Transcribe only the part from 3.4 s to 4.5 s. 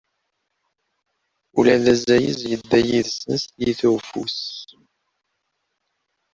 s tyita n ufus.